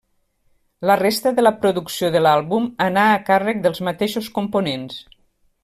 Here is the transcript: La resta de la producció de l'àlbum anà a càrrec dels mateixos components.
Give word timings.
La 0.89 0.95
resta 1.01 1.33
de 1.39 1.43
la 1.43 1.51
producció 1.65 2.09
de 2.15 2.23
l'àlbum 2.27 2.67
anà 2.87 3.05
a 3.11 3.21
càrrec 3.29 3.63
dels 3.67 3.85
mateixos 3.91 4.31
components. 4.39 4.99